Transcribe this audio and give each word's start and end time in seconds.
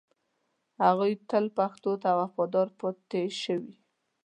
هغوی 0.83 1.11
تل 1.29 1.45
پښتو 1.57 1.91
ته 2.03 2.09
وفادار 2.19 2.67
پاتې 2.79 3.21
شوي 3.41 3.73